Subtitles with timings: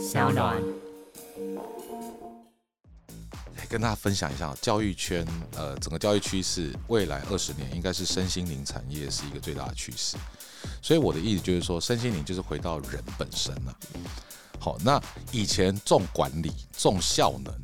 [0.00, 0.56] 小暖。
[3.68, 10.16] 跟大家分享一下教育圈，呃，整个教育趋势，未来二十年应该是身心灵产业是一个最大的趋势。
[10.82, 13.76] 所以我的意思就是说，身心灵就是回到人本身了。
[14.58, 15.00] 好，那
[15.30, 17.54] 以前重管理、重效能，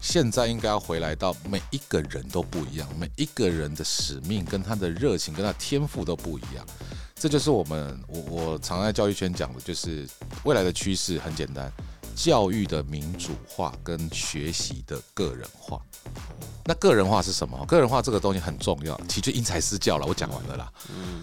[0.00, 6.64] 现在应该要回来到每一个人都不一样，每一个人的使命跟他的热情跟他天赋都不一样。
[7.18, 10.06] 这就是我们我我常在教育圈讲的，就是
[10.44, 11.72] 未来的趋势很简单。
[12.14, 15.78] 教育的民主化跟学习的个人化，
[16.64, 17.62] 那个人化是什么？
[17.66, 20.06] 个人化这个东西很重要，其实因材施教了。
[20.06, 20.72] 我讲完了啦。
[20.88, 21.22] 嗯，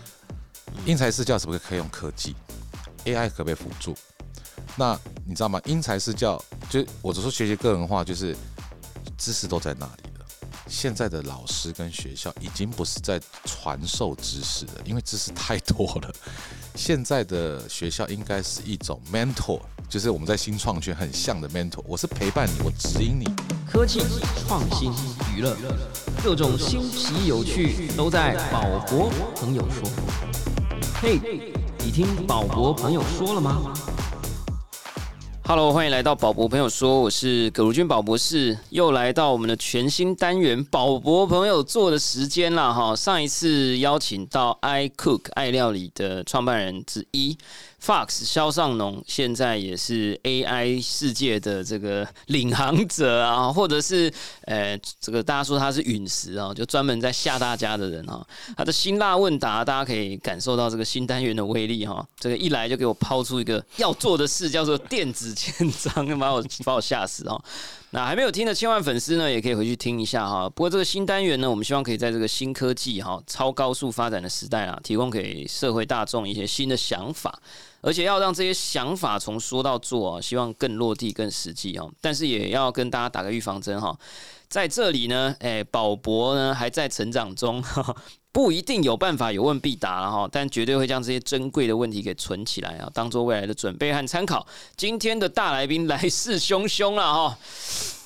[0.86, 2.36] 因材施教是不是可以用科技
[3.06, 3.96] ？AI 可不可以辅助？
[4.76, 5.60] 那你知道吗？
[5.66, 8.36] 因材施教，就我只说学习个人化，就是
[9.18, 10.13] 知识都在那里了。
[10.68, 16.14] 现在的老师跟学校已经不是在传授知识了，因为知识太多了。
[16.76, 19.60] 现在的学校应该是一种 mentor。
[19.90, 23.26] 就是我们在新创圈很像的 mentor，我是陪伴你，我指引你。
[23.70, 24.00] 科技
[24.48, 24.92] 创新
[25.36, 25.56] 娱乐，
[26.24, 29.88] 各种新奇有趣都在宝博朋友说。
[31.00, 31.20] 嘿，
[31.78, 33.74] 你听宝博朋友说了吗
[35.46, 42.96] ？Hello，欢迎来到宝博朋友说，我是葛如君宝博士，又来到我们的全新单元宝博朋友做的时间了哈。
[42.96, 47.38] 上一次邀请到 i cook 爱料理的创办人之一。
[47.84, 54.10] Fox 肖尚农现在也是 AI 世界的这个领航者啊， 或者是
[54.46, 58.26] 呃，这个大家说他是陨石啊，就专门在吓大家的人啊。
[58.56, 62.08] 他的辛辣问答，大家可以感受到这个新单元的威力哈。
[62.18, 67.44] 这个一来就给我抛出一个要做的事，叫做电子签章， 把我把我吓死啊。
[67.96, 70.50] 那还没有听的千万粉丝呢，也可以回去听一下哈。
[70.50, 77.40] 不过这个新单元呢，我们希望可以在这个新科技哈、超高速发展的时代啊，提供给社会大众一些新的想法，
[77.82, 81.88] 而且要让这些想法从说到做啊，希望更落地、更实际哈。
[82.02, 83.96] 但是也要跟大家打个预防针哈，
[84.50, 87.64] 在这里呢，哎，宝博呢还在成长中。
[88.34, 94.44] 不一定有办法有问必答了哈，但绝对会将这些珍贵的问题给存起来啊，当做未来的准备和参考。
[94.76, 97.38] 今天的大来宾来势汹汹了哈，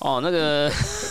[0.00, 0.70] 哦，那个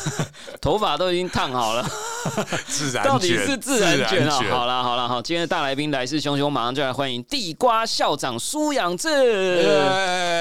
[0.61, 1.83] 头发都已经烫好了，
[2.69, 4.39] 自然到底是自然卷啊？
[4.51, 9.65] 好了好了好，今天的大来宾来势汹汹，马上就来欢迎地瓜校长苏养志。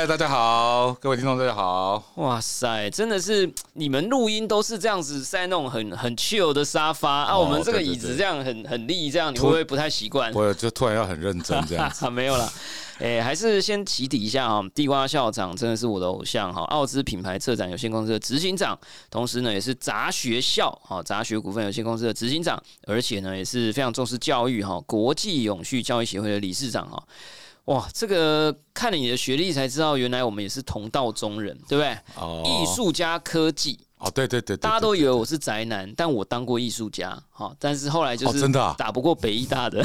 [0.06, 2.12] 大家好，各位听众大家好。
[2.16, 8.65] 哇塞，真的是你们录音都是这样子，在那种很很 chill 的沙发啊，我们这个椅子这样很。
[8.66, 10.32] 很利这样，你会不会不太习惯？
[10.34, 12.08] 我就突然要很认真这样子。
[12.10, 12.52] 没有了，
[12.98, 14.62] 哎，还是先起底一下哈。
[14.74, 18.78] 地瓜校长真的是我的偶像哈，奥兹品牌策展有限公司的执行长，
[19.10, 27.02] 同时呢也是杂学校哈杂学股份有限公司的执行长，而且呢也是非常重视教育哈，国际永续教育协会的理事长哈。
[27.66, 31.98] 哇，这个看了你的学历才知道，原来我们也是同道中人，对不对？
[32.14, 33.78] 哦，艺术家科技。
[33.98, 39.82] 哦，对对对，大家都以为我是宅男，但我当过艺术家，哈，但是后来就是真的打不过北艺大的，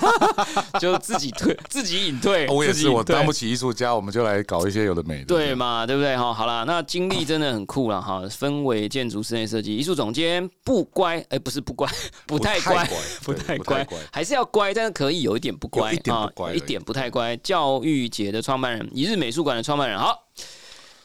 [0.80, 2.48] 就自己退，自己隐退。
[2.48, 6.16] 我也是，我当不起艺术家，我们就来搞一些有的没的，对嘛，对不对？
[6.16, 11.86] 哈，好了，那经历真的很酷了，哈，分为建筑、室内设计、艺术总监，不乖，哎，不是不乖，
[12.26, 12.88] 不太乖，
[13.22, 17.36] 不太乖，还是要乖，但是可以有一点不乖，一点不乖，一点不太乖。
[17.36, 20.18] 教育节的创办人，一日美术馆的创办人，好。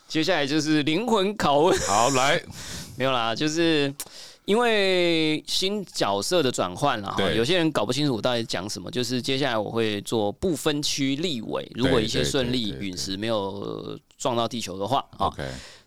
[0.10, 1.80] 接下来就是灵魂拷问。
[1.88, 2.42] 好，来，
[2.98, 3.94] 没有啦，就是
[4.46, 8.90] 因为新角色的转换了哈，有些人搞不清楚我到底讲什么。
[8.90, 15.44] 就是接下来我会做不分区立委，如果一切顺利，陨石没有撞到地球的话，OK。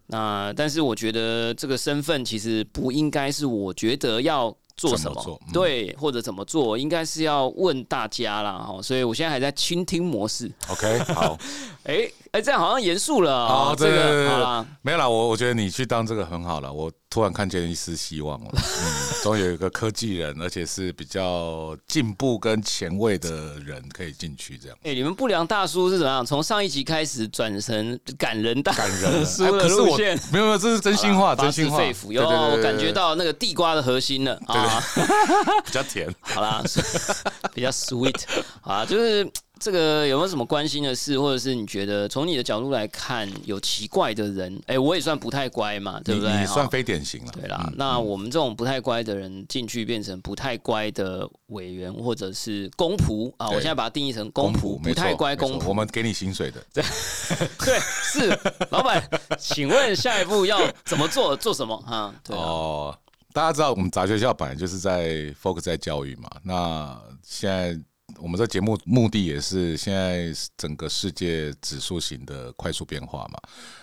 [0.07, 4.57] 那但是我觉得这个身份其实不应该是我觉得要。
[4.75, 5.41] 做什么？
[5.53, 8.59] 对，或者怎么做，应该是要问大家啦。
[8.59, 8.81] 哈。
[8.83, 10.51] 所以我现在还在倾听模式。
[10.69, 11.39] OK，好。
[11.85, 13.31] 哎哎，这样好像严肃了。
[13.31, 15.07] 哦，这个好了，没有啦。
[15.09, 16.73] 我我觉得你去当这个很好了。
[16.73, 18.51] 我突然看见一丝希望了。
[18.57, 24.79] 嗯，终于有一个科技人，而且是比较进步跟前卫的人可以进去这样。
[24.83, 26.25] 哎，你们不良大叔是怎么样？
[26.25, 30.19] 从上一集开始转成感人大感人书的路线？
[30.33, 31.77] 没有没有，这是真心话，真心话。
[31.77, 32.27] 肺腑有
[32.63, 34.83] 感觉到那个地瓜的核心了啊，
[35.67, 36.09] 比较甜。
[36.21, 36.63] 好啦，
[37.53, 38.23] 比较 sweet
[38.63, 39.31] 啊，就是。
[39.63, 44.61] 这个有没有什么关心的事，或者是你觉得从你的角度来看有奇怪的人？
[44.67, 46.37] 哎，我也算不太乖嘛，对不对？
[46.41, 47.31] 你算非典型了。
[47.33, 55.69] 对啦，那我们这种不太乖的人进去变成不太乖的委员，或者是公仆啊，我现在把它定义成公仆，不太乖公仆。
[55.69, 56.61] 我们给你薪水的。
[56.75, 56.83] 对，
[57.65, 58.37] 对，是
[58.71, 59.01] 老板，
[59.39, 61.37] 请问下一步要怎么做？
[61.39, 61.77] 做什么？
[61.87, 62.99] 哈，哦，
[63.33, 67.79] 大家知道我们杂学校本来就是在 focus 在教育嘛，那现在。
[68.23, 73.41] 我们这节目目的也是现在整个世界指数型的快速变化嘛。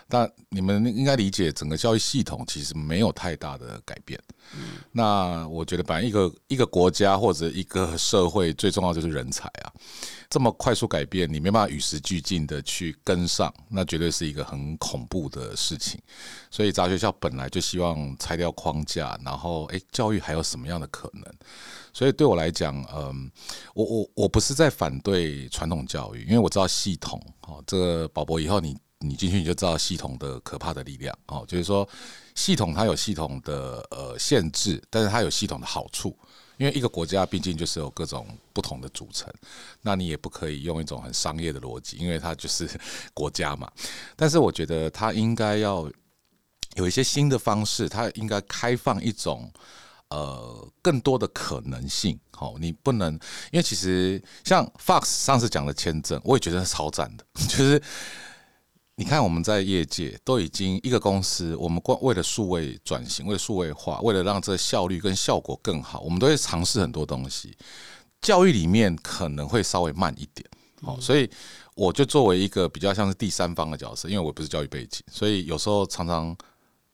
[0.07, 4.17] 但你们应该理解，整个教育系统其实没有太大的改变。
[4.93, 9.71] 那我觉得，反正一个一个国家或者一个社会最重要就是人才啊。
[10.29, 15.99] 这么快速改变，你没办法与时俱进的去跟上，那绝对是一个很恐怖的事情。
[16.51, 21.33] 所以，杂学校本来就希望拆掉框架，然后，诶，教育还有什么样的可能？
[21.91, 23.31] 所以对我来讲，嗯，
[23.73, 28.77] 我我我不是在反对传统教育，因为我知道系统，哦，这个宝宝以后你。
[29.01, 31.87] 你进去你就知道系统的可怕的力量哦，就是说
[32.35, 36.13] 系统它有系统的呃限制，但是它有系统的好处，
[36.59, 39.33] 因为一个国家毕竟就是有各种不同的组成，
[39.81, 42.69] 那你也不可以用一种很商业的逻辑，因为它就是
[43.13, 43.71] 国家嘛。
[44.17, 45.89] 但是我觉得它应该要
[46.75, 49.49] 有一些新的方式，它应该开放一种
[50.09, 52.19] 呃更多的可能性。
[52.31, 53.13] 好，你不能
[53.51, 57.81] 因为其实像 Fox 上次讲的签证，我也觉得超赞的， 就是。
[58.99, 67.57] 你看，我们在业界都已经一个公司，我们光为了数位转型，为了数位化，为了让这效率跟效果更好，我们都会尝试很多东西。
[68.19, 70.45] 教育里面可能会稍微慢一点，
[70.81, 71.29] 哦，所以
[71.75, 76.35] 我就作为一个比较像是第三方的角色，因为我不是教育背景，所以有时候常常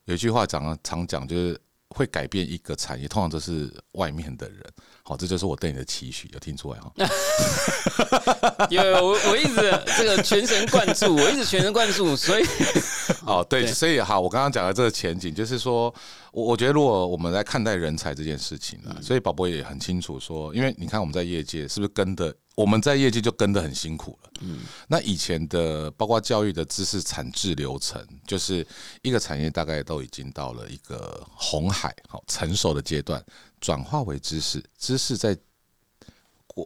[0.04, 1.60] 有一句话讲常讲，就是
[1.90, 4.63] 会改变一个产业，通常都是外面的人。
[5.07, 6.92] 好，这就是我对你的期许，有听出来哈？
[8.72, 12.44] 有，我我一直这个全神贯注，我一直全神贯注，所以
[13.24, 15.94] 哦，对，所以好，我刚刚讲的这个前景，就是说，
[16.31, 28.66] 我我觉得如果我们在看待人才这件事情呢，所以宝宝也很清楚说，因为你看我们在业界是不是跟的，我们在业界就跟的很辛苦了，嗯，那以前的包括教育的知识产制流程，就是
[29.04, 33.24] 一个产业大概都已经到了一个红海好成熟的阶段。
[33.65, 35.35] 转化为知识，知识在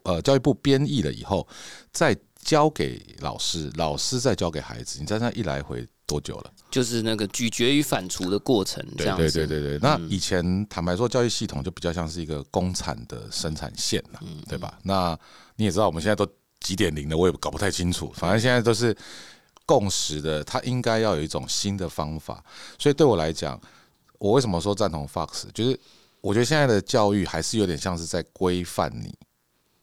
[0.03, 1.47] 呃教育部编译了以后，
[1.93, 2.13] 再
[2.43, 4.99] 交给老师，老师再交给孩子。
[4.99, 6.51] 你在那一来回多久了？
[6.69, 8.85] 就是那个咀嚼与反刍的过程。
[8.97, 9.79] 对对对对对。
[9.79, 14.19] 那以前坦白说，教育系统就比较像是一个工厂的生产线了，
[14.49, 14.77] 对吧？
[14.83, 15.17] 那
[15.55, 16.27] 你也知道，我们现在都
[16.59, 18.11] 几点零了，我也搞不太清楚。
[18.13, 18.93] 反正现在都是
[19.65, 22.43] 共识的，它应该要有一种新的方法。
[22.77, 23.57] 所以对我来讲，
[24.17, 25.45] 我为什么说赞同 Fox？
[25.53, 25.79] 就是。
[26.21, 29.13] 我觉得现在的教育还是有点像是在规范你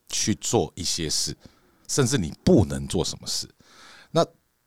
[0.08, 1.36] 去做一些事，
[1.88, 3.48] 甚至你不能做什么事。
[4.10, 4.24] 那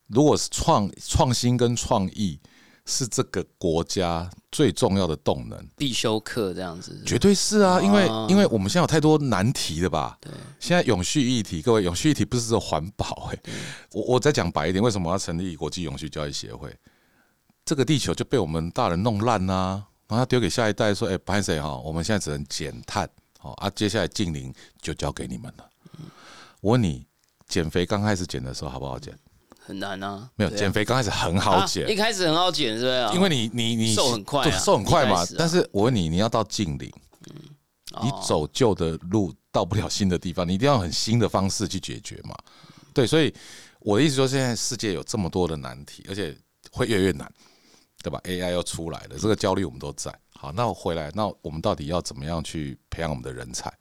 [0.08, 2.40] 如果是创创新跟创意
[2.86, 7.80] 是这个国家最重要的动能，必修课这样子，绝对是啊！
[7.80, 10.18] 因为因为我们现在有太多难题了吧？
[10.20, 13.40] 对，现在永续议题，各位永续议题不是只有环保哎。
[13.92, 16.76] 我我再讲白一点，为什么要成立国际永续教育协会？
[17.64, 19.86] 这个地球就被我们大人弄烂啦。
[20.10, 21.78] 然后丢给下一代说：“哎，潘谁哈？
[21.78, 23.08] 我们现在只能减碳，
[23.38, 25.70] 好啊，接下来净零就交给你们了。”
[26.62, 27.06] 我问你，
[27.48, 29.18] 减肥刚开始减的时候好不好减？
[29.60, 30.28] 很难啊。
[30.36, 33.16] 没有，减肥刚开始很好减，一开始很好减，是不是？
[33.16, 35.24] 因为你你你瘦很快，瘦很快嘛。
[35.38, 36.92] 但是我问你，你要到净零，
[38.02, 42.36] 你走旧的路到不了新的地方，你一定要很新的方式去解决嘛。
[42.94, 43.32] 对，所以
[43.80, 46.36] 我的意思说，现在世界有这么多的难题，而且
[46.72, 47.32] 会越来越难。
[48.02, 50.14] 对吧？AI 要出来了，这个焦虑我们都在。
[50.34, 53.72] 好，那我回来，那我们到底要怎么样去培养我们的人才？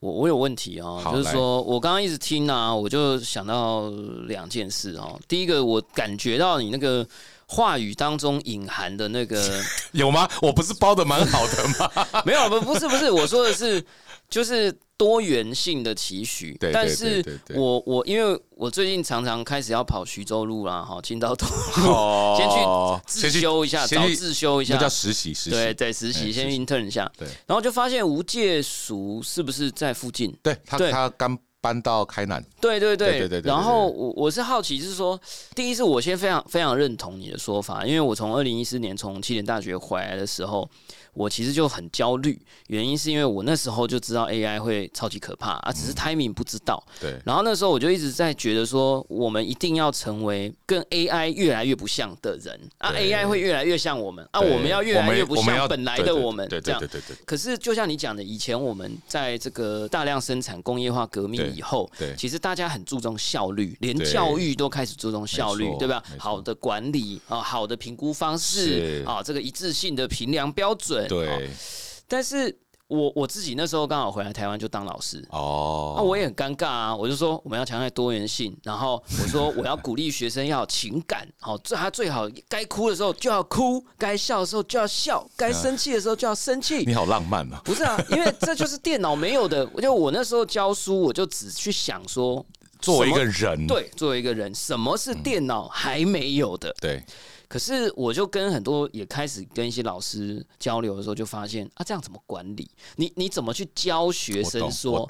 [0.00, 3.88] 我我有问题啊，就是说我刚刚一直听啊，我就想到
[4.26, 5.18] 两件事哦。
[5.26, 7.06] 第一个，我感觉到你那个
[7.46, 9.60] 话语当中隐含的那个
[9.92, 10.28] 有吗？
[10.42, 12.22] 我不是包的蛮好的吗？
[12.26, 13.82] 没有，不不是不是，我说的是
[14.28, 14.76] 就是。
[14.96, 17.20] 多元性的期许，但是
[17.52, 21.48] 我我因为我最近常常开始要跑徐州路啦，哈，青岛东
[21.82, 22.58] 路， 先去
[23.04, 30.32] 自修一下，找自修一下，叫实习，实习，对对，实习先 intern 一下，对，然后就发现吴界熟是不是在附近？
[30.44, 33.48] 对他，他刚搬到开南，对对对对对。
[33.50, 35.18] 然后我我是好奇，就是说，
[35.54, 40.68] 第一是我先非常非常认同你的说法，因为我从二零一四年从七点大学回来的时候。
[41.16, 46.82] 我其实就很焦虑，原因是因为我那时候就知道 AI 会超级可怕啊，只是 timing 不知道。
[47.00, 47.16] 对。
[47.24, 56.48] 然后那时候我就一直在觉得说，我们一定要成为跟 AI 越来越不像的人啊，AI 会越来越像我们啊，我们要越来越不像本来的我们。
[56.48, 57.16] 对对对对对。
[57.24, 66.02] 可是就像你讲的，以前我们在这个大量生产工业化革命以后，对，其实大家很注重效率，连教育都开始注重效率，对吧？
[66.18, 71.06] 好的管理啊，好的评估方式啊，这个一致性的评量标准。
[71.08, 71.50] 对，
[72.08, 72.54] 但是
[72.88, 75.26] 我我自己那时候刚好回来台湾就当老师。
[75.30, 76.94] 哦，那我也很尴尬啊！
[76.94, 86.84] 我就说我们要强调多元性，然后我说我要鼓励学生要有情感，好，这他最好该哭的时候就要哭，该笑的时候就要笑，该生气的时候就要生气。
[86.84, 87.60] 你好浪漫啊！
[87.64, 89.64] 不是啊，因为这就是电脑没有的。
[89.80, 92.44] 就我那时候教书，我就只去想说，
[92.84, 96.74] 作为一个人，对，作为一个人，什么是电脑还没有的？
[96.80, 97.02] 对
[97.46, 102.68] 可是我就跟很多也开始跟一些老师交流的时候，就发现啊，这样怎么管理？
[102.96, 105.08] 你你怎么去教学生说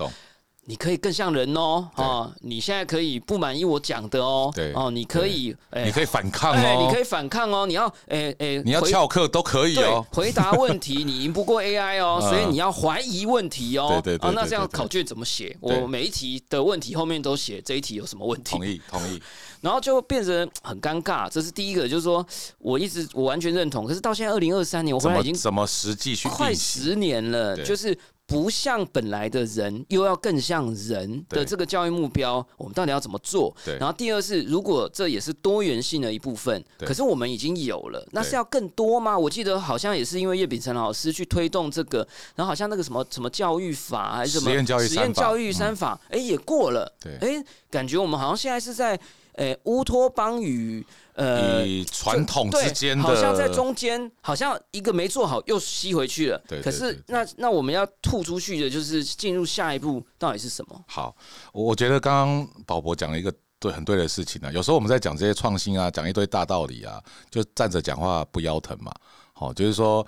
[0.67, 2.05] 你可以更像人哦，对。
[2.05, 4.73] 啊，你现在可以不满意我讲的哦，对。
[4.75, 15.57] 哦，你可以，哎你可以反抗哦，你可哦，以反抗哦，你要，哎哎，你要回翘课都可以哦，回答问题，你赢不过 AI 哦，嗯 所以你要怀疑问题哦，对对那这样考卷怎么写？
[15.61, 18.51] 我每一题的问题后面都写这一题有什么问题？
[18.57, 19.21] 同，意同意，
[19.65, 21.27] 然后就变成很尴尬。
[21.31, 22.25] 这是第一个，就是说
[22.59, 26.55] 我一直我完全认同，可是到现在二零二三年，我回来已经怎么实际去快？
[26.55, 33.55] 十年了，就是不像本来的人，又要更像人的这个教育目标，我们到底要怎么做？
[33.65, 39.19] 然后第二是，如果这也是多元性的一部分，可是我们已经有了，那是要更多吗？
[39.19, 49.01] 我记得好像也是因为叶秉成老师去推动这个，然后好像那个什么什么教育法还是什么实验教育实验教育三法，哎、也过了，对哎、感觉我们好像现在是在。
[49.35, 56.43] 诶，乌托邦与呃以传统之间的，好像在中间，好像一个没做好又吸回去了。
[56.63, 60.85] 可是那那我们要吐出去的，就是进入下一步到底是什么？
[60.87, 61.15] 好，
[61.53, 68.93] 我我觉得刚刚宝博讲了一个对很对的事情呢、有时候我们在讲这些创新啊，讲一堆大道理啊，就站着讲话不腰疼嘛。
[69.37, 70.07] 好、就是说，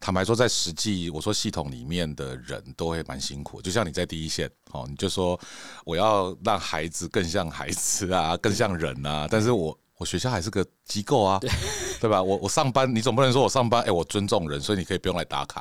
[0.00, 5.38] 坦白说，在实际我说系统里面的人都会蛮辛苦，就像你在第一线，哦，你就说
[5.84, 9.78] 我要让孩子更像孩子啊，更像人啊，但是我。
[9.98, 11.40] 我学校还是个机构啊，
[12.02, 12.22] 对吧？
[12.22, 15.58] 我我上班，你总不能说我上班，哎、我尊重人，所以你可以不用来打卡，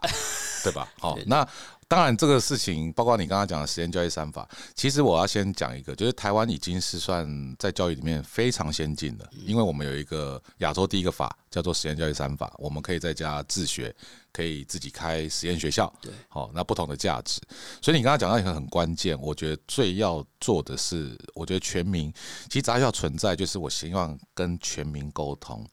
[0.62, 0.86] 对吧？
[1.00, 1.48] 好、那
[1.88, 13.96] 当然这个事情，包括你刚刚讲的实验教育三法，其实我要先讲一个，就是台湾已经是算在教育里面非常先进的，因为我们有一个亚洲第一个法叫做实验教育三法，我们可以在家自学，
[14.34, 17.40] 可以自己开实验学校，对，好、那不同的价值。
[17.82, 22.12] 所以你刚刚讲到一个很关键，我觉得最要做的是，我觉得全民
[22.50, 25.64] 其实杂学校存在，就是我希望跟全民沟通。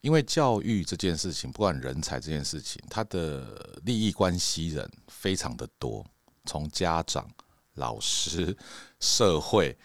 [0.00, 6.04] 因为教育这件事情，不管人才这件事情，它的利益关系人非常的多，
[6.44, 7.28] 从家长、
[7.74, 8.56] 老师、
[9.00, 9.76] 社会，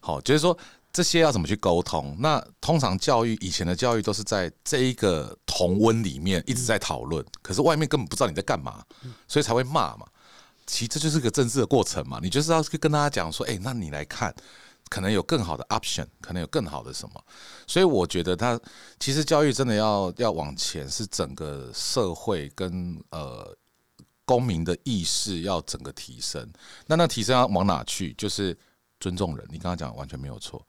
[0.00, 0.56] 好，就是说
[0.92, 2.16] 这些要怎么去沟通？
[2.18, 8.84] 那通常教育以前的教育都是在这一个同温里面一直在讨论，可是外面根本不知道你在干嘛，
[9.28, 10.06] 所以才会骂嘛。
[10.66, 14.32] 其实这就是个政治的过程嘛，你就是要去跟大家讲说，哎、那你来看，
[14.90, 17.24] 可能有更好的 option，可能有更好的什么。
[17.66, 18.60] 所以我觉得他
[18.98, 23.56] 其实教育真的要要往前，是整个社会跟呃
[24.24, 26.46] 公民的意识要整个提升。
[26.86, 28.12] 那那提升要往哪去？
[28.14, 28.54] 就是
[28.98, 29.46] 尊重人。
[29.48, 30.60] 你刚刚讲完全没有错。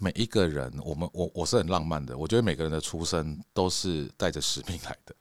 [0.00, 5.12] 每一个人，我们我我是很浪漫的，我觉得每个人的出生都是带着使命来的，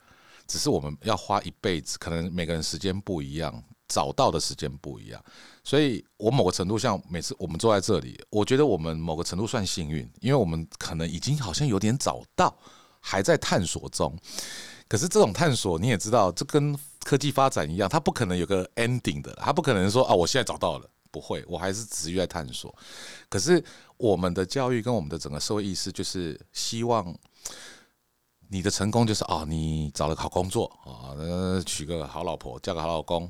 [0.46, 5.24] 只是我们要花一辈子，可能每个人时间不一样，找到的时间不一样。
[5.64, 12.58] 所以我某个程度像每次我们坐在这里，我觉得我们某个程度算幸运，因为我们可能已经好像有点找到，
[13.00, 14.18] 还在探索中。
[14.88, 22.74] 可是这种探索你也知道，这跟科技发展一样，它不可能有个 ending 的，它不可能说啊，我现在找到了，不会，我还是持续在探索。
[23.28, 23.62] 可是
[23.98, 27.14] 我们的教育跟我们的整个社会意识，就是希望
[28.48, 31.12] 你的成功就是啊，你找了个好工作啊，
[31.66, 33.30] 娶个好老婆，嫁个好老公，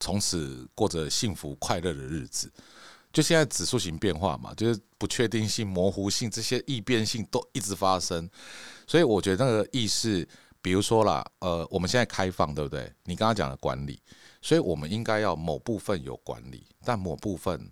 [0.00, 2.50] 从此过着幸福快乐的日子。
[3.12, 8.30] 就现在指数型变化嘛，就是不确定性、模糊性这些易变性都一直发生，
[8.86, 10.28] 所以我觉得那个意识，
[10.62, 12.92] 比如说啦，呃，我们现在开放，对不对？
[13.06, 14.00] 你刚刚讲的管理，
[14.40, 17.68] 所以我们应该要某部分有管理，但某部分，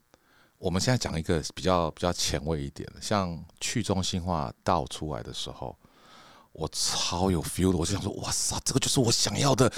[0.59, 5.79] 我们现在讲一个比较比较前卫一点的，像去中心化倒出来的时候，
[6.51, 9.73] 我超有 feel 的，我就想说，哇塞，这个就是我想要的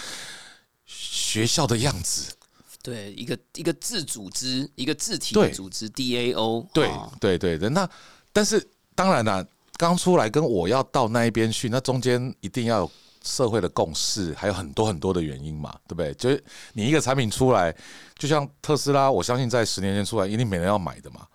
[0.86, 2.34] 学校的样子。
[2.82, 7.88] 对，一个一个自组织，一个自体的组织 DAO，对哦对对对，那
[8.32, 9.46] 但是当然啦，
[9.76, 12.90] 刚出来跟我要到那一边去，那中间一定要有
[13.22, 16.14] 社会的共识，还有很多很多的原因嘛，对不对？
[16.14, 17.74] 就是你一个产品出来，
[18.18, 21.26] 就像特斯拉，我相信在十年前出来，一定没人要买的嘛。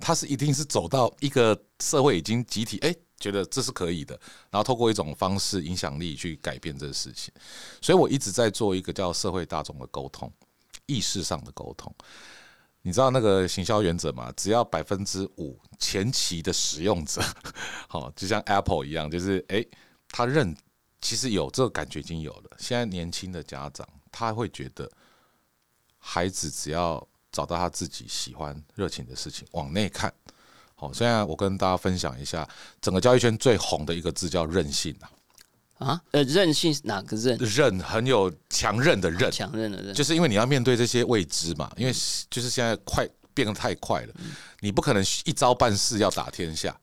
[0.00, 4.14] 它是一定是走到一个社会已经集体哎、觉得这是可以的，
[4.48, 7.34] 然后透过一种方式影响力去改变这个事情。
[7.82, 10.32] 所以我一直在做一个叫社会大众的沟通，
[10.88, 11.94] 意识上的沟通。
[12.82, 14.32] 你知道那个行销原则吗？
[14.36, 17.20] 只要百分之五前期的使用者，
[17.86, 19.68] 好，就像 Apple 一样，就是诶，
[20.08, 20.56] 他认
[21.00, 22.50] 其实有这个感觉已经有了。
[22.58, 24.90] 现在年轻的家长他会觉得
[25.98, 30.10] 孩子只要找到他自己喜欢、热情的事情，往内看。
[30.74, 32.48] 好，现在我跟大家分享一下，
[32.80, 35.10] 整个教育圈最红的一个字叫韧性啊。
[35.78, 37.38] 啊，呃，韧性哪个韧？
[37.38, 41.92] 韧很有强韧的韧，强韧的韧，就是因为你要面对这些未知嘛，因为
[42.30, 44.14] 就是现在快变得太快了，
[44.60, 46.76] 你不可能一招半式要打天下。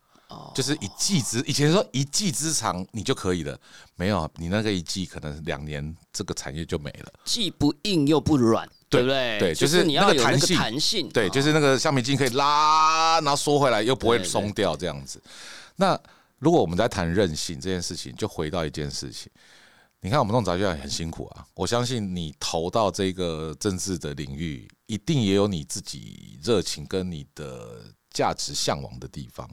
[0.53, 3.57] 就是一技之，以前说一技之长你就可以了，
[3.95, 7.13] 没有你那个一技可能两年这个产业就没了。
[7.23, 9.39] 既不硬又不软，对不对？
[9.39, 15.21] 对，就是你要有那个弹性，对，就是那个橡皮筋可以拉，然后缩回来又不会松掉这样子。
[15.77, 15.97] 那
[16.39, 19.31] 如果我们在谈韧性这件事情，就回到一件事情，
[20.01, 21.47] 你看我们弄杂技很辛苦啊。
[21.55, 29.49] 我相信你投到这个政治的领域，一定也有你自己热情跟你的价值向往的地方。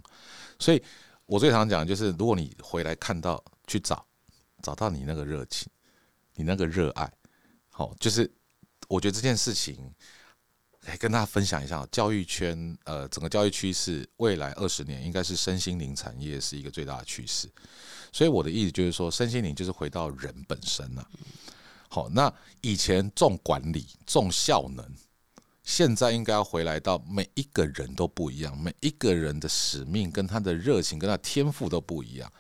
[0.58, 0.82] 所以，
[1.26, 4.04] 我最常讲就是，如果你回来看到去找，
[4.62, 5.68] 找到你那个热情，
[6.34, 7.10] 你那个热爱，
[7.70, 8.30] 好，就是
[8.88, 9.92] 我觉得这件事情，
[10.86, 17.48] 来跟大家分享一下，教育圈呃，整个教育趋势，未来二十年应该是身心灵产业是一个最大的趋势。
[18.12, 21.08] 所以我的意思就是说，身心灵就是回到人本身了。
[21.88, 24.84] 好，那以前重管理，重效能。
[25.62, 32.30] 现在应该要回来到每一个人都不一样，每一个人的使命跟他的热情跟他天赋都不一样。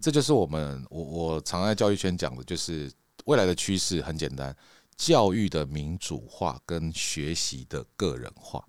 [0.00, 2.90] 这就是我们我我常在教育圈讲的，就是
[3.26, 4.56] 未来的趋势很简单，
[5.00, 8.62] 教育的民主化跟学习的个人化。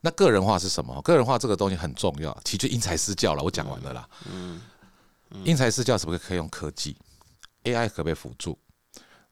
[0.00, 1.00] 那个人化是什么？
[1.02, 3.42] 个人化这个东西很重要，其实因材施教了。
[3.44, 4.08] 我讲完了啦。
[4.28, 4.60] 嗯。
[5.44, 6.96] 因材施教是不是可以用科技
[7.62, 8.58] ？AI 可不可以辅助？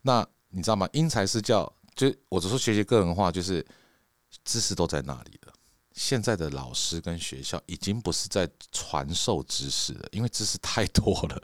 [0.03, 0.89] 那你知道吗？
[0.93, 3.67] 因材施教就我只说学习个人化就是。
[4.47, 5.53] 知识都在那里了。
[5.93, 11.43] 现在的老师跟学校已经不是在传授知识了，因为知识太多了。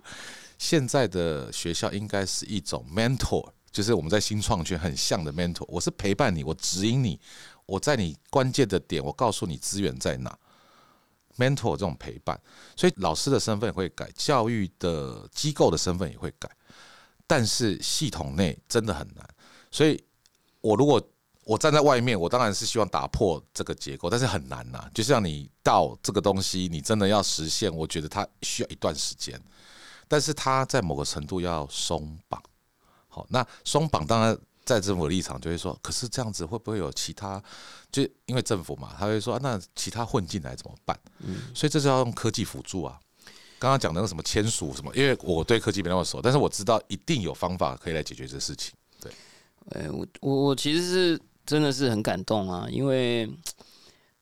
[0.56, 5.64] 现在的学校应该是一种 mentor，就是我们在新创圈很像的 mentor。
[5.68, 7.20] 我是陪伴你，我指引你，
[7.66, 10.38] 我在你关键的点，我告诉你资源在哪。
[11.36, 12.36] mentor 这种陪伴，
[12.74, 16.50] 所以老师的身份会改，教育的机构的身份也会改，
[17.28, 19.24] 但是系统内真的很难。
[19.70, 20.02] 所以
[20.60, 21.00] 我如果
[21.44, 24.90] 我站在外面，我当然是希望打破这个结构，但是很难呐。
[24.92, 29.40] 就像你到这个东西，你真的要实现，我觉得它需要一段时间。
[30.08, 32.42] 但是它在某个程度要松绑。
[33.08, 37.42] 好，那松绑当然在政府的立场就会说，可是这样子会不会有其他？
[37.90, 40.98] 就因为政府嘛，他会说，那其他混进来怎么办？
[41.20, 42.98] 嗯，所以这是要用科技辅助啊。
[43.58, 48.74] 刚刚讲的那个什么签署什么，因为我对科技没那么熟，但是我知道一定有方法可以来解决这事情。
[49.00, 49.12] 对，
[49.70, 51.20] 呃，我我我其实是。
[51.48, 53.26] 真的是很感动啊，因为，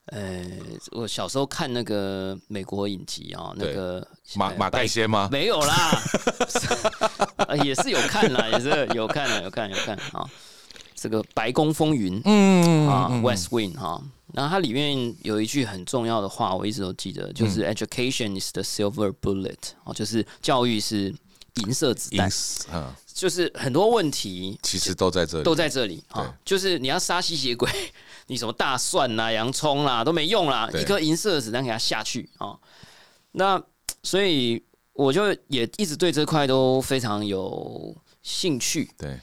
[0.06, 0.44] 呃，
[0.92, 5.28] 我小时候看那个美国影集啊，那个马马代先吗？
[5.32, 6.02] 没有啦，
[7.64, 10.28] 也是有看啦，也是有看了，有看有看啊。
[10.94, 14.00] 这个《白宫风云》嗯啊，《West Wing》哈，
[14.32, 21.14] 然后它里面有一句很重要的话，我一直都记得，就是 “Education is the silver bullet” 哦，就是教育是
[21.56, 22.30] 银色子弹。
[23.16, 26.34] 就是很多问题，其实都在这里，都在这里啊！
[26.44, 27.66] 就是你要杀吸血鬼，
[28.26, 32.58] 你什么大蒜啦、洋葱啦都没用啦，一颗银色的子弹给它下去啊！
[33.32, 33.62] 那
[34.02, 34.62] 所以
[34.92, 38.90] 我就也一直对这块都非常有兴趣。
[38.98, 39.18] 对，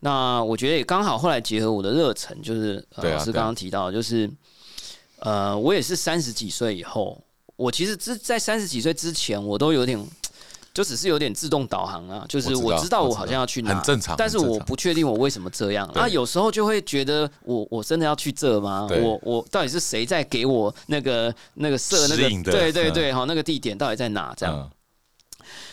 [0.00, 4.30] 那我觉得也刚好后来结合我的热忱，就是老师刚刚提到，就是
[5.20, 7.22] 呃，我也是三十几岁以后，
[7.56, 9.98] 我其实之在三十几岁之前，我都有点。
[10.78, 14.14] 就只是有点自动导航啊，就是我知道我好像要去哪，很正常。
[14.16, 15.90] 但是我不确定我为什么这样。
[15.92, 18.86] 那有时候就会觉得，我我真的要去这吗？
[18.88, 22.14] 我我到底是谁在给我那个那个设那
[22.44, 22.52] 个？
[22.52, 24.32] 对对对，好，那个地点到底在哪？
[24.36, 24.70] 这样。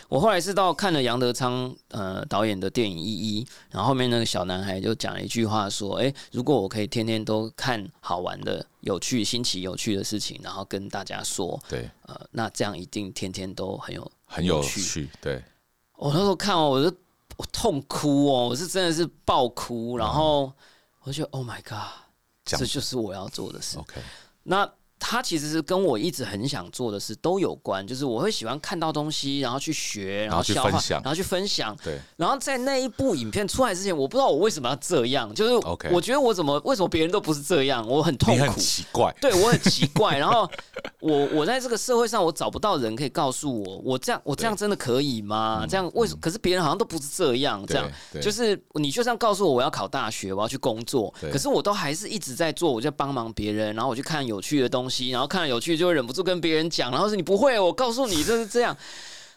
[0.08, 15.44] 我后来是到看了杨德昌呃导演的电影《一一》，然后后面那个小男孩就讲了一句话说：“哎，如果我可以天天都看好玩的、有趣、新奇、有趣的事情，然后跟大家说，对，呃，那这样一定天天都很有很有趣。”对，
[15.96, 16.96] 我那时候看完，我就
[17.38, 20.52] 我痛哭哦，我是真的是爆哭，然后
[21.02, 21.88] 我就觉得 “Oh my God”，
[22.44, 23.78] 这就是我要做的事。
[23.78, 24.02] OK，
[24.44, 24.70] 那。
[25.08, 31.78] 他其实是跟我一直很想做的事都有关，就是我会喜欢看到东西，然后去学，然后消化，然后去分享。
[31.84, 32.00] 对。
[32.18, 35.54] 然后在那一部影片出来之前，我不知道我为什么要这样，就是
[35.92, 39.16] 我觉得我怎么为什么别人都不是这样，我很痛苦，很奇怪。
[39.22, 40.18] 对我很奇怪。
[40.18, 40.50] 然后
[41.00, 45.68] 我我在这个社会上，我找不到人可以告诉我，我这样我这样真的可以吗？
[45.70, 46.20] 这样为什么？
[46.20, 47.88] 可是别人好像都不是这样，这样
[48.20, 54.95] 就是你就算告诉我我要考大学，我要去工作，可是我都还是一直在做，我就帮忙别人，然后我去看有趣的东西。
[55.10, 56.92] 然后看了有趣，就会忍不住跟别人讲。
[56.92, 58.76] 然后是你不会，我告诉你，就是这样。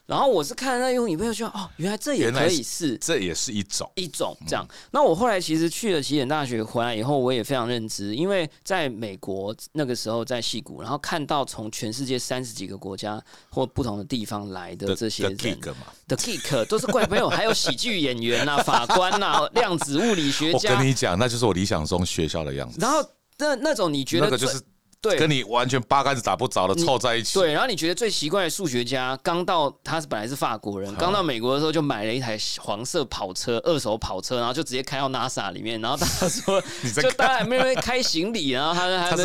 [0.09, 4.67] 然后我是看那用影片，就觉得哦，原来这也可以是这也是一种，一种这样。
[4.91, 15.61] 那我后来其实去了起点大学回来以后，我也非常认知，因为在美国那个时候在戏谷，然后看到从全世界三十几个国家或不同的地方来的的这些的人。
[16.07, 22.79] 的 kick 都是怪朋友，还有喜剧演员呐、法官呐、 量子物理学家我家跟，你讲，那就是我理想中学校的样子。
[22.81, 24.59] 然后那那种你觉得那个就是
[25.01, 25.17] 对。
[25.17, 27.39] 跟你完全八竿子打不着的凑在一起。
[27.39, 36.61] 对，然后你觉得最奇怪的数学家，刚到他是本来是法国人，刚到美国的时候就买了一台黄色跑车，二手跑车，然后就直接开到 NASA 里面，然后大家说，
[37.03, 39.23] 就大家在那边开行李，然后他他他是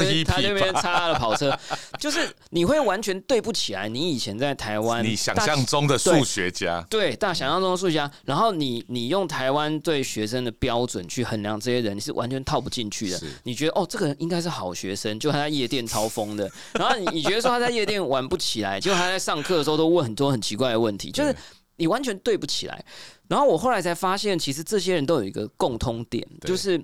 [0.48, 1.58] 那边 hippie 他的跑车，
[2.00, 13.20] 就是你会完全对不起来，你以前在台湾，你想象中的数学家，对，大家想象中的数学家，然后你你用台湾对学生的标准去衡量这些人，你是完全套不进去的。
[13.44, 21.36] 你觉得哦，这个人应该是好学生，就他在夜店超疯的，然后你你觉得说他在夜店玩不起来，结果他在上课的时候都问很多很奇怪的问题， 就是
[21.78, 22.86] 你完全对不起来。
[23.28, 26.82] 然后我后来才发现，其实这些人都有一个共通点，就是。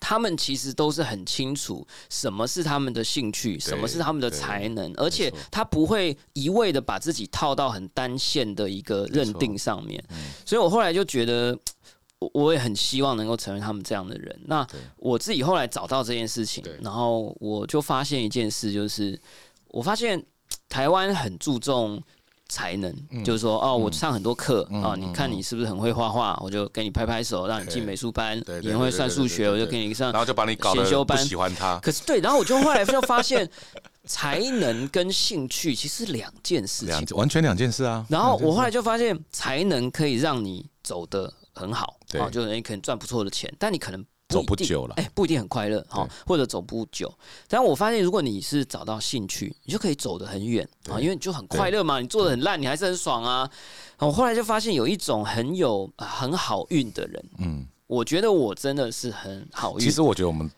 [0.00, 10.02] 他们其实都是很清楚什么是他们的兴趣，什么是他们的才能，而且他不会一味的把自己套到很单线的一个认定上面。
[10.10, 11.58] 嗯所以我后来就觉得，
[12.32, 14.38] 我我也很希望能够成为他们这样的人。
[14.46, 19.18] 那我自己后来找到这件事情，然后我就发现一件事，就是
[19.68, 20.22] 我发现
[20.68, 22.02] 台湾很注重。
[22.46, 31.80] 才能就是说，哦，我上很多课啊，嗯你看你是不是很会画画，我就给你拍拍手，让你进美术班；你很会算数学，我就给你上然后就把你搞修班喜欢他。
[31.80, 33.48] 可是对，然后我就后来就发现，
[34.04, 37.16] 才能跟兴趣其实两件事两情。
[37.16, 38.04] 完全两件事啊。
[38.10, 47.12] 然后我后来就发现，才能可以让你走得很好，对啊，就是你可能赚不错的钱，但你可能走不久了哎，不一定很快乐哈对，或者走不久。
[47.48, 53.50] 但我发现，如果你是找到兴趣，你就可以走得很远啊，对因为你就很快乐嘛，你做的很烂，你还是很爽啊。
[53.98, 59.84] 我后来就发现，有一种很有呃很好运的人，嗯，我觉得我真的是很好运。
[59.84, 60.50] 其实我觉得我们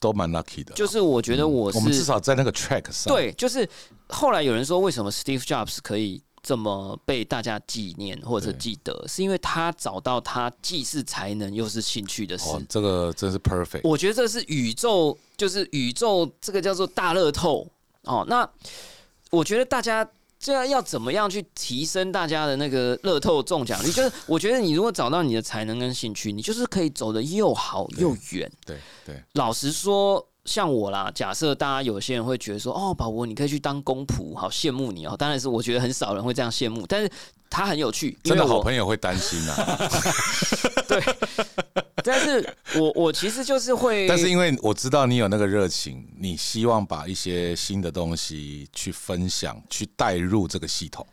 [0.00, 3.14] 都蛮 lucky 的，就是我觉得我是、我们至少在那个 track 上。
[3.14, 3.68] 对，就是
[4.08, 12.50] 后来有人说，为什么 Steve Jobs 可以这么被大家纪念或者记得，是因为他找到他既是才能又是兴趣的事。
[12.50, 13.80] 哦，这个真是 perfect。
[13.82, 17.66] 我觉得这是宇宙，就是宇宙这个叫做大乐透
[18.02, 18.24] 哦。
[18.28, 18.48] 那
[19.30, 20.08] 我觉得大家。
[20.36, 23.90] 这样要怎么样去提升大家的那个乐透中奖率？
[23.90, 28.52] 就是我觉得你如果找到你的才能跟兴趣，你就是可以走得又好又远。
[28.66, 35.16] 对对，老实说，像我啦，假设大家有些人会觉得说，哦，宝博你可以去当公仆，好羡慕你哦。
[35.16, 37.10] 当然是我觉得很少人会这样羡慕，但是
[37.48, 39.90] 他很有趣，真的好朋友会担心啊。
[42.04, 51.06] 但是我我其实就是会，但是因为我知道你有那个热情，你希望把一些新的东西去分享，去带入这个系统。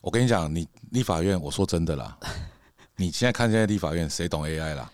[0.00, 2.18] 我跟你讲，你立法院，我说真的啦，
[2.96, 4.90] 你现在看现在立法院，谁懂 AI 啦？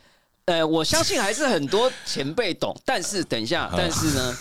[0.52, 4.36] 呃，我相信还是很多前辈懂，但是等一下，但是呢，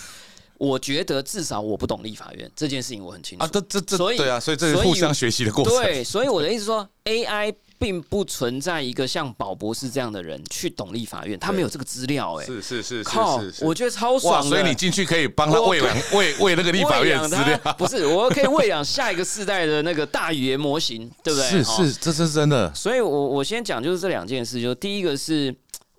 [0.58, 5.74] 我觉得至少我不懂立法院这件事情，我很清楚啊，这这这所以对啊，所以这是互相学习的过程。
[5.76, 14.50] 对，所以我的意思说，AI 并不存在一个像宝博士这样的人去懂立法院，他没有这个资料、哎，是是是靠，我觉得超，爽的。
[14.50, 21.48] 所以你进去可以帮他喂养喂喂那个立法院资料，不是，我可以喂养下一个世代的那个大语言模型，对不对？
[21.48, 22.72] 是哦是，这这是真的。
[22.74, 25.52] 所以我我先讲就是这两件事，就第一个是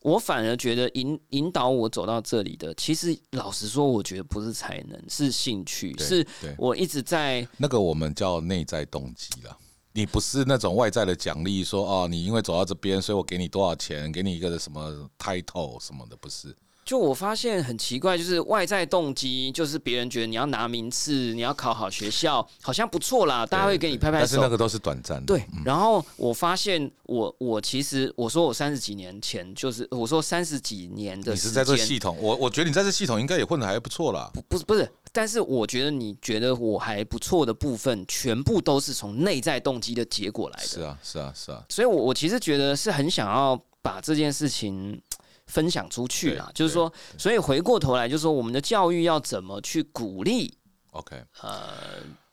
[0.03, 6.25] 我反而觉得引引导我走到这里的，其实老实说，我觉得不是才能，是兴趣，是
[6.57, 9.57] 我一直在那个我们叫内在动机了。
[9.93, 16.55] 你不是那种外在的奖励，说哦，你因为走到这边，所以我给你多少钱，给你一个什么 title 什么的，不是。
[16.85, 24.21] 就我发现很奇怪，就是外在动机，就是别人觉得你要拿名次，你要考好学校，好像不错啦，大家会给你拍拍手。
[24.21, 25.25] 但是那个都是短暂的。
[25.25, 34.31] 对，然后我发现我我其实我说我三十几年前就是我说三十几年的时你是在这个，系统，我我觉得你在这系统应该也混的还不错啦。
[34.49, 40.67] 不是不是，但是我觉得你觉得我还不错的部分，全部都是从内在动机的结果来的。
[40.67, 41.63] 是啊，是啊，是啊。
[41.69, 44.99] 所以我我其实觉得是很想要把这件事情
[45.47, 50.57] 分享出去啊，就是说，所以回过头来就是说，我们的教育要怎么去鼓励
[50.91, 51.15] OK，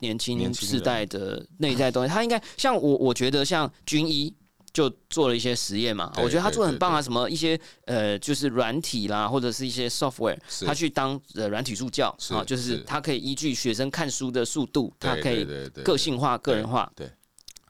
[0.01, 2.09] 年轻年轻世代的内在东西？
[2.13, 4.35] 他应该像我，我觉得像军医。
[4.73, 12.79] 就做了一些实验嘛，我觉得他做的很棒啊，什么一些呃，就是软体啦，或者是一些 software，他去当呃软体助教啊，就是是。
[12.83, 15.45] 他可以依据学生看书的速度，他可以
[15.83, 17.11] 个性化、个人化，对，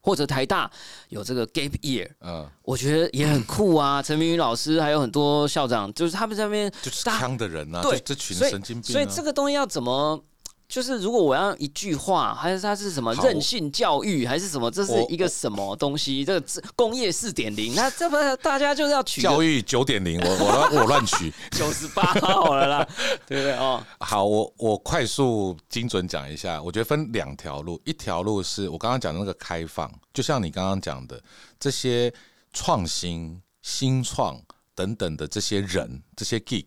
[0.01, 0.71] 或者台大
[1.09, 4.03] 有这个 gap year，嗯，我觉得也很酷啊。
[4.03, 8.93] 陈明宇老师还有很多校长，就是他们在那边就是大枪的人啊，对这群神经病啊。
[8.93, 10.23] 所以这个东西要怎么
[10.71, 14.71] 就是如果我要一句话，还是它是什么好韧性教育，还是什么？
[14.71, 16.25] 这是一个什么东西？
[16.25, 21.33] 这个自工业四点零，那 这不大家就是要取教育九点零，我我乱 我乱取。
[21.51, 22.89] 九十八号了啦，
[23.27, 23.53] 对不对？
[23.57, 31.21] 哦，好，我我快速精准讲一下，我觉得分两条路，一条路是我刚刚讲的那个开放，就像你刚刚讲的
[31.59, 32.13] 这些
[32.53, 34.41] 创新、新创
[34.77, 36.67] 等等的这些人，这些 gig，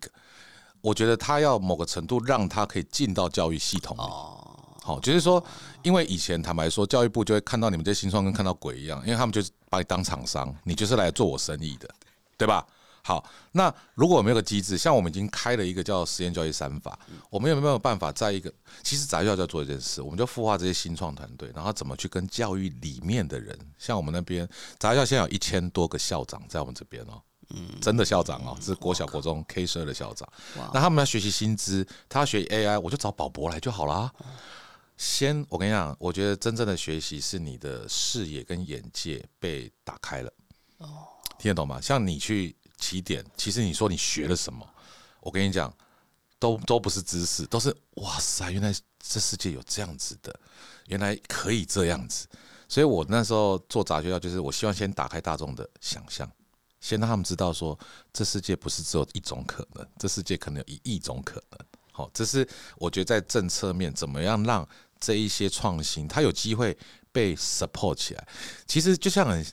[0.84, 4.02] 我觉得他要某个程度让他可以进到教育系统里。
[4.82, 5.41] 好，就是说，
[5.82, 11.88] 因为以前坦白说，教育部就会看到你们这些新创跟看到鬼一样，因为他们就是把你当厂商，你就是来做我生意的，
[12.38, 12.67] 对吧？
[13.02, 24.48] 好，那如果我们有个机制，像我们已经开了一个叫实验教育三法，我们有没有办法在一个其实杂学校就要做一件事，我们就孵化这些新创团队，然后怎么去跟教育里面的人，像我们那边
[24.80, 27.22] 杂学校现在有一千多个校长在我们这边哦，
[27.82, 30.28] 真的校长哦，是国小国中 K 十二的校长，
[30.74, 34.12] 那他们要学习薪资，他要学 AI，我就找宝博来就好啦。
[34.96, 40.32] 先，我跟你讲，我觉得真正的学习是你的视野跟眼界被打开了。
[41.39, 41.82] 听得懂吗？
[41.82, 44.66] 像你去起点，其实你说你学了什么，
[45.20, 45.74] 我跟你讲，
[46.39, 50.34] 都都不是知识，都是哇塞，原来这世界有这样子的，
[50.88, 52.28] 原来可以这样子。
[52.70, 56.30] 所以我那时候做杂学校，就是我希望先打开大众的想象，
[56.84, 57.80] 先让他们知道说，
[58.12, 61.60] 这世界不是只有一种可能，这世界可能有一亿种可能。
[61.93, 64.67] 好，这是我觉得在政策面怎么样让
[65.00, 66.78] 这一些创新，它有机会
[67.10, 68.28] 被 support 起来。
[68.67, 69.46] 其实就像很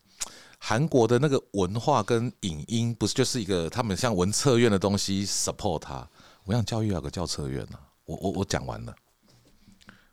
[0.59, 6.09] 韩国的那个文化跟影音，不是就是一个他们像文策院的东西 support 它。
[6.45, 8.93] 我想教育要有个教策院呢、我我我讲完了。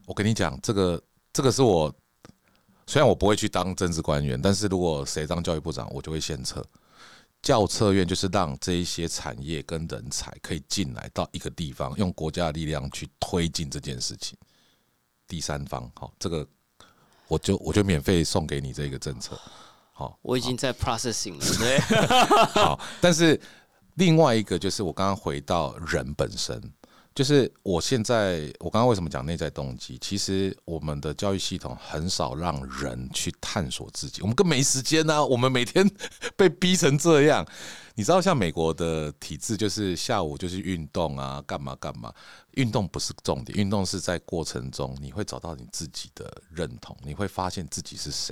[0.06, 1.02] 我跟你讲，这个
[1.34, 1.92] 这个是我
[2.86, 6.64] 虽然我不会去当政治官员，但是如果谁当教育部长，我就会献策。
[7.48, 14.38] 教策院就是让这一些产业跟人才可以进来到一个地方，用国家的力量去推进这件事情。
[15.30, 16.46] 第三方，好，这个
[17.30, 19.40] 我就我就免费送给你这个政策，
[19.94, 21.80] 好，我已经在 processing 了，对，
[22.48, 23.40] 好，但是
[23.94, 26.62] 另外一个就是我刚刚回到人本身，
[27.18, 29.98] 就是我现在我刚刚为什么讲内在动机？
[30.00, 35.90] 其实我们的教育系统很少让人去探索自己，我们更没时间呢、我们每天
[36.36, 37.44] 被逼成这样，
[37.96, 42.14] 你知道，像美国的体制就是下午就是运动啊，干嘛干嘛。
[42.52, 48.32] 运动不是重点，运动是在过程中你会找到你自己的认同，你会发现自己是谁。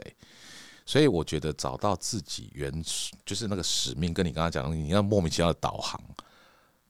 [0.85, 2.71] 所以我觉得找到自己原
[3.25, 5.99] 就是那个使命，跟你刚刚讲的，你要莫名其妙的导航，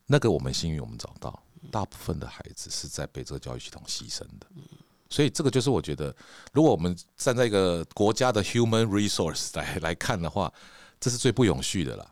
[0.08, 4.48] 那个我们幸运我们找到，大部分的孩子是在被这个教育系统牺牲的。
[5.10, 6.14] 所以这个就是我觉得，
[6.52, 10.52] 如果我们站在一个国家的 human resource 来来看的话，
[11.00, 12.12] 这是最不永续的了。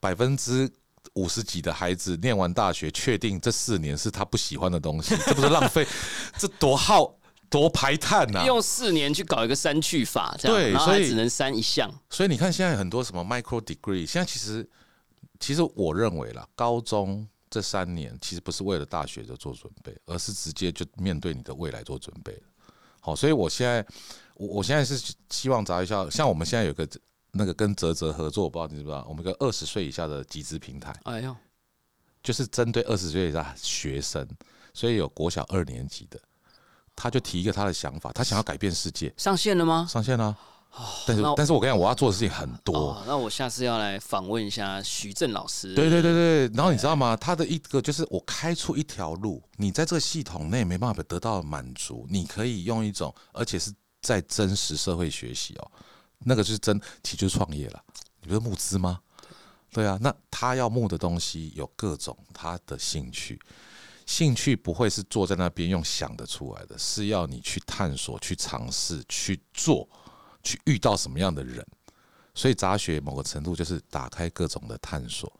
[0.00, 0.70] 百分之
[1.14, 5.86] 五十几的孩子念完大学，确定这四年是他不喜欢的东西， 这不是浪费？
[6.36, 7.14] 这多耗
[7.48, 11.88] 多排碳呐、用四年去搞一个删去法，这样，对所以只能删一项。
[12.10, 14.68] 所以你看，现在很多什么 micro degree，现在其实
[15.38, 22.42] 其实我认为啦，高中这三年其实不是为了大学就做准备，而是直接就面对你的未来做准备。
[22.98, 23.86] 好，所以我现在
[24.34, 26.88] 我我现在是希望找一下，像我们现在有个
[27.32, 31.36] 那个跟泽泽合作，我不知道你知不知道，我们有个二十岁以下的集资平台，哎呦，
[32.22, 34.26] 就是针对二十岁以下学生，
[34.72, 36.18] 所以有国小二年级的，
[36.96, 39.86] 他就提一个他的想法，他想要改变世界，上线了吗？
[39.86, 40.34] 上线啦、
[41.06, 42.74] 但是但是我跟你讲，我要做的事情很多。
[42.74, 45.74] 哦，那我下次要来访问一下徐正老师。
[45.74, 47.16] 对对对对，然后你知道吗？
[47.16, 55.70] 他的一个就是我开出一条路，你在这个系统内没办法得到满足，你可以用一种，而且是在真实社会学习哦，
[56.20, 57.82] 那个就是真，其实就是创业了。
[58.22, 59.00] 你不是募资吗？
[59.72, 63.40] 对啊，那他要募的东西有各种他的兴趣，
[64.06, 69.88] 兴趣不会是坐在那边用想得出来的，是要你去探索、去尝试、去做、
[70.42, 71.64] 去遇到什么样的人。
[72.34, 75.30] 所以杂学某个程度就是打开各种的探索。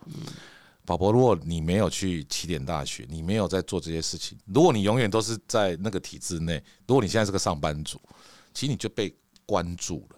[0.84, 8.00] 宝宝，如果你没有去起点大学，你没有在做这些事情，如果你永远都是在那个体制内，如果你现在是个上班族，
[8.52, 9.14] 其实你就被
[9.46, 10.16] 关注了，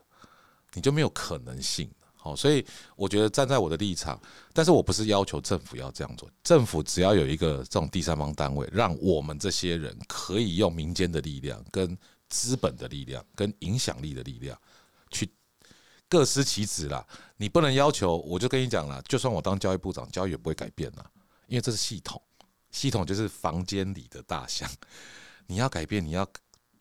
[0.73, 1.89] 你就没有可能性。
[2.17, 2.65] 好，所以
[2.97, 4.19] 我觉得站在我的立场，
[4.55, 11.97] 但是我不是要求政府要这样做，政府只要有一个这种第三方单位，让我们这些人可以用民间的力量、跟
[12.31, 14.59] 资本的力量、跟影响力的力量
[15.15, 15.33] 去
[16.09, 17.07] 各司其职啦。
[17.37, 21.11] 你不能要求，我就跟你讲了，就算我当教育部长，教育也不会改变啦，
[21.47, 22.21] 因为这是系统，
[22.71, 24.71] 系统就是房间里的大象，
[25.47, 26.27] 你要改变，你要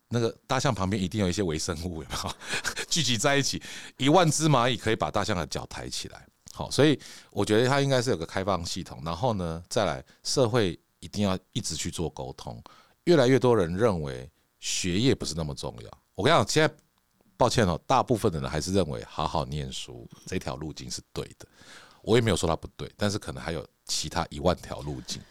[0.10, 2.36] 那个大象旁边一定有一些微生物，有没有
[2.90, 3.62] 聚集在一起？
[3.98, 6.28] 一万只蚂蚁可以把大象的脚抬起来。
[6.52, 7.00] 好，所以
[7.32, 12.64] 我觉得它应该是有个开放系统，然后呢，再来社会一定要一直去做沟通，
[13.06, 15.90] 越来越多人认为学业不是那么重要。
[16.14, 16.72] 我跟你讲，现在
[17.38, 21.48] 抱歉哦，大部分的人还是认为好好念书这条路径是对的。
[22.02, 25.22] 我也没有说它不对，但是可能还有其他一万条路径。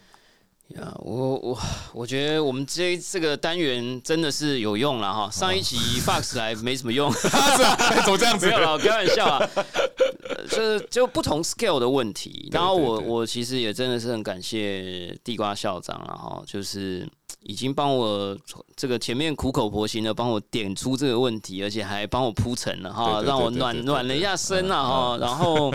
[0.68, 1.58] 呀，我我
[1.92, 5.30] 我觉得我们这这个单元真的是有用了哈。
[5.30, 8.46] 上一期 Fox 来没什么用， 怎么这样子？
[8.46, 9.50] 没有了，开玩笑啊。
[10.48, 12.48] 就是就不同 scale 的问题。
[12.52, 17.06] 然后我我其实也真的是很感谢地瓜校长然后，就是
[17.42, 18.36] 已经帮我
[18.76, 25.18] 这个前面苦口婆心的帮我点出这个问题，而且还帮我铺陈了哈，让我暖暖了一下身了哈。
[25.18, 25.74] 然后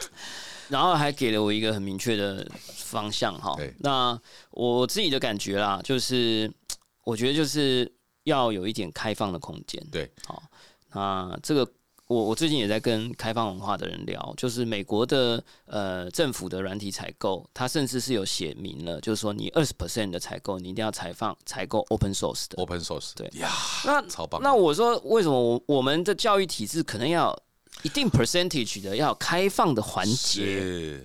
[0.68, 3.56] 然后还给了我一个很明确的方向哈。
[3.78, 4.18] 那
[4.50, 6.50] 我自己的感觉啦，就是
[7.04, 7.92] 我觉得就是
[8.24, 9.82] 要有一点开放的空间。
[9.90, 10.42] 对，好，
[10.92, 11.68] 那这个。
[12.12, 23.12] 我我最近也在跟开放文化的人聊，就是美国的呃政府的软体采购，它甚至是有写明了，就是说你二十 percent 的采购，你一定要采放采购 open source 的 open source。
[23.16, 23.50] 对呀，
[23.86, 24.42] 那超棒。
[24.42, 27.34] 那我说为什么我我们的教育体制可能要
[27.82, 30.44] 一定 percentage 的要开放的环节，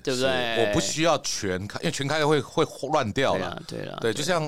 [0.03, 0.65] 对不对？
[0.65, 3.63] 我不需要全开，因为全开会会乱掉了。
[3.65, 4.43] 对了，对，就像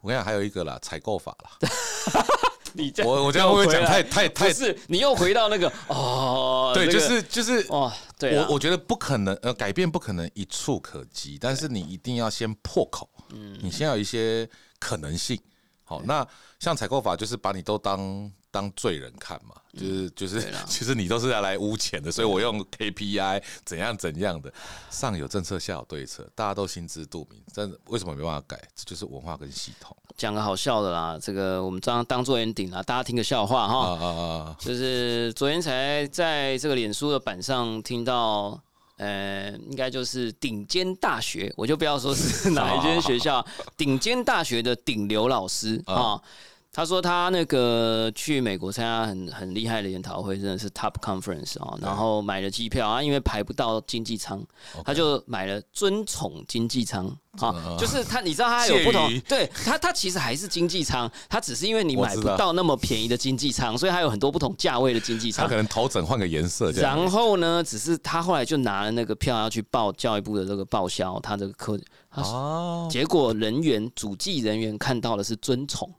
[0.00, 1.50] 我跟你讲，还有一个啦，采购法啦。
[2.78, 4.52] 你我我这样会不会讲太太太？
[4.52, 15.38] 是你又回到那个哦，对，就是就是哦，对，我我觉得不可能呃，改变不可能一触可及，但是你一定要先破口，嗯，你先有一些可能性。
[15.84, 16.26] 好，那
[16.58, 24.50] 像采购法就是把你都当当罪人看嘛，就是就是其实 你都是要来污钱的，所以我用 KPI 怎样怎样的，
[24.90, 28.58] 上有政策下有对策，大家都心知肚明，真的为什么没办法改？
[28.74, 29.94] 这就是文化跟系统。
[30.16, 33.90] 讲个好笑的啦，这个我们当当做 ending 啦，大家听个笑话哈。
[33.90, 34.56] 啊啊啊！
[34.58, 38.58] 就是昨天才在这个脸书的板上听到，
[38.96, 43.44] 呃，应该就是顶尖大学，我就不要说是 哪一间学校，
[43.76, 46.18] 顶尖大学的顶流老师啊。
[46.76, 54.44] 他说他那个去美国参加很很厉害的研讨会，真的是 top conference 啊，然后买了机票啊，因为排不到经济舱，
[54.84, 57.06] 他就买了尊宠经济舱
[57.38, 66.70] 啊，就是他你知道他有不同，对他他其实还是经济舱，他只是因为你买不到那么便宜的经济舱，所以他有很多不同价位的经济舱，他可能头枕换个颜色。
[66.72, 75.90] 然后呢，只是他后来就拿了那个票要去报教育部的这个报销，他这个课哦，结果人员主计人员看到的是尊宠。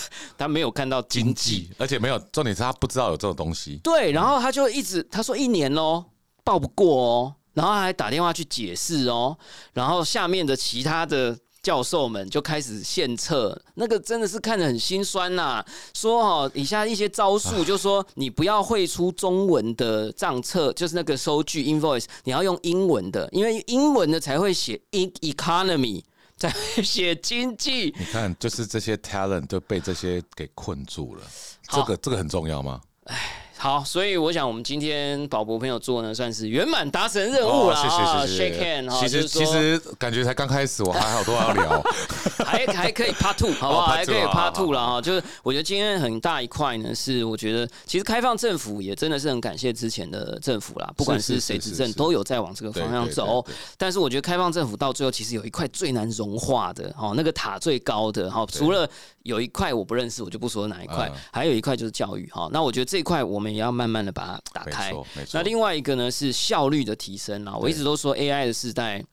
[0.36, 3.80] 他没有看到经济，而且没有重点是他不知道有这种东西。
[3.82, 6.04] 对，然后他就一直他说一年哦
[6.44, 9.36] 报不过哦，然后还打电话去解释哦，
[9.72, 15.64] 然后下面的其他的教授们就开始献策，那个真的是看得很心酸呐。
[15.92, 26.04] 说哦，以下一些招数，就说你不要汇出中文的账册，就是那个收据 invoice，你要用英文的，因为英文的才会写 in economy。
[26.36, 26.50] 在
[26.82, 31.22] 写经济，你看，就是这些 talent 都被这些给困住了。
[31.68, 32.80] 这个，这个很重要吗？
[33.04, 33.42] 哎。
[33.58, 41.82] 好，所以我想我们今天宝博朋友做呢，算是圆满达成任务了啊！Shake hand，其实其实感觉才刚开始，我还 好多要聊，
[42.44, 43.86] 还还可以 Part Two，好不好？
[43.86, 45.00] 还可以 Part Two 了哈。
[45.00, 53.44] 就是我觉得今天很大一块呢，是我觉得其实开放政府也真的是很感谢之前的政府啦，不管是谁执政都有在往这个方向走。
[53.78, 58.88] 但是我觉得开放政府到最后其实有一块最难融化的，哦，那个塔最高的，哈，除了
[59.22, 62.48] 有一块我不认识，我就不说哪一块，还有一块就是教育，哈。
[62.52, 63.45] 那我觉得这一块我们。
[63.52, 64.92] 也要慢慢的把它打开。
[65.32, 67.56] 那另外一个呢是效率的提升啊。
[67.56, 69.04] 我一直都说 AI 的时代，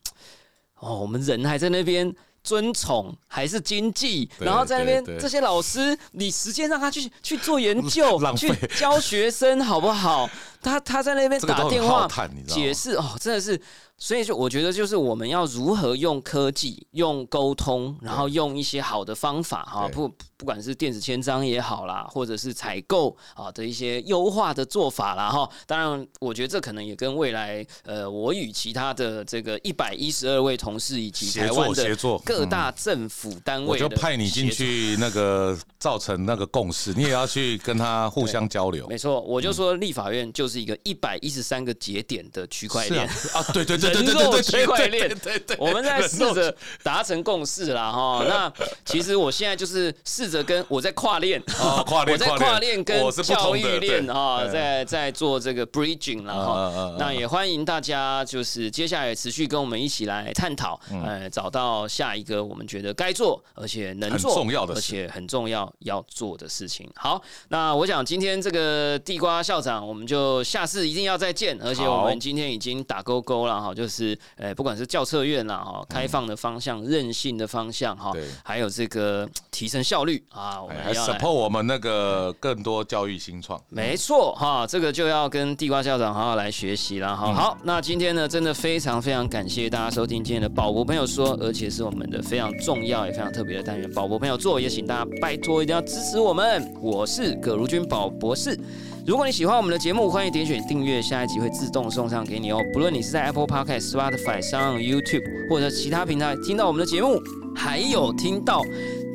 [0.80, 10.30] 哦，我们人还在那边尊崇还是经济，然后在那边这些老师，你时间让他去去做研究， 去教学生好不好？
[10.62, 12.08] 他他在那边打电话
[12.48, 13.60] 解释哦，真的是。
[13.98, 25.50] 所以就我觉得，就是我们要如何用科技、用沟通，然后用一些好的方法哈，不不管是电子签章也好啦，或者是采购啊的一些优化的做法啦哈。
[25.66, 38.86] 当然，我觉得这可能也跟未来呃，我与其他的这个一百一十二位同事以及台湾的各大政府单位，我就派你进去那个造成那个共识，你也要去跟他互相交流。
[38.90, 43.83] 没错，我就说立法院就是一个一百一十三个节点的区块链啊，对对对。
[43.90, 48.24] 人肉区块链，对对，我们在试着达成共识啦哈。
[48.30, 48.52] 那
[48.86, 51.42] 其实我现在就是试着跟我在跨链，
[51.86, 56.96] 跨链，我在跨链跟教育链哈，在在做这个 bridging 了哈。
[56.98, 66.90] 那也欢迎大家就是接下来持续跟我们一起来探讨，呃，找到下一个我们觉得该做而且能做重要的，而且很重要要做的事情。
[66.96, 71.60] 好，那我想今天这个地瓜校长，我们就就下次一定要再见。
[71.60, 78.12] 而且我们今天已经打勾勾了哈，就是呃，不管是教策院啦哈，开放的方向、韧性的方向哈，
[78.44, 83.60] 还有这个提升效率啊，我们要来 support 我们那个更多教育新创。
[83.70, 87.28] 没错哈，这个就要跟地瓜校长好好来学习了哈。
[87.28, 96.74] 嗯好，那今天呢，真的非常非常感谢大家收听今天的宝博朋友说，而且是我们的非常重要也非常特别的单元宝博朋友做，也请大家拜托一定要支持我们。
[96.82, 98.58] 我是葛如君宝博士。
[99.06, 102.64] 如果你喜欢我们的节目，欢迎点选订阅，下一集会自动送上给你哦。
[102.72, 107.22] 不论你是在 Apple Podcast、Spotify 上、YouTube 或者其他平台听到我们的节目，
[107.54, 108.62] 还有听到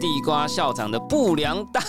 [0.01, 1.80] 地瓜校长的不良大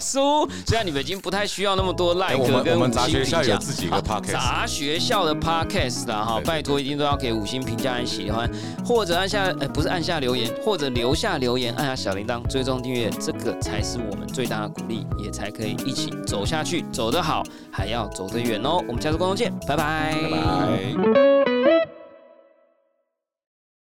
[0.00, 0.48] 叔。
[0.66, 8.50] 虽然你们已经不太需要那么多我们跟五星评价有自己一个好 podcast 杂学校的 podcast 啦哈，拜托一定都要给五星评价，按喜欢，
[8.84, 18.82] 或者按下呃不是按下留言，或者留下留言，按下小铃铛，追踪订阅，这个才是我们最大的鼓励，也才可以一起走下去，走得好，还要走得远哦。
[18.88, 22.05] 我们下次观众见，拜拜，拜拜。